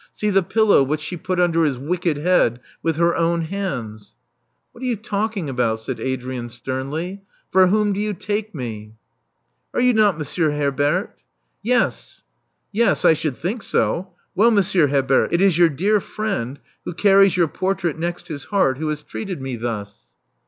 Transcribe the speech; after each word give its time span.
See 0.13 0.31
the 0.31 0.41
pillow 0.41 0.81
which 0.81 0.99
she 1.01 1.15
put 1.15 1.39
under 1.39 1.63
his 1.63 1.77
wicked" 1.77 2.17
head 2.17 2.59
with 2.81 2.95
her 2.95 3.15
own 3.15 3.41
hands" 3.41 4.15
What 4.71 4.83
are 4.83 4.87
you 4.87 4.95
talking 4.95 5.47
about?" 5.47 5.79
said 5.79 5.99
Adrian 5.99 6.49
sternly. 6.49 7.21
For 7.51 7.67
whom 7.67 7.93
do 7.93 7.99
you 7.99 8.15
take 8.15 8.55
me?" 8.55 8.93
Are 9.75 9.79
you 9.79 9.93
not 9.93 10.17
Monsieur 10.17 10.49
Herbert?" 10.53 11.15
••Yes." 11.63 11.97
•*Yes, 12.75 13.05
I 13.05 13.13
should 13.13 13.37
think 13.37 13.61
so. 13.61 14.15
Well, 14.33 14.49
Monsieur 14.49 14.87
Herbert, 14.87 15.33
it 15.35 15.39
is 15.39 15.59
your 15.59 15.69
dear 15.69 15.99
friend, 16.01 16.57
who 16.83 16.95
carries 16.95 17.37
your 17.37 17.47
portrait 17.47 17.99
next 17.99 18.27
his 18.27 18.45
heart, 18.45 18.79
who 18.79 18.87
has 18.89 19.03
treated 19.03 19.39
me 19.39 19.55
thus." 19.55 20.15